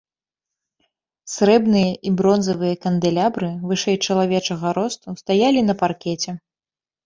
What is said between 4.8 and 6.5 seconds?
росту стаялі на паркеце.